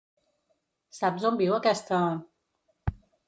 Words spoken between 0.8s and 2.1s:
Saps on viu aquesta...?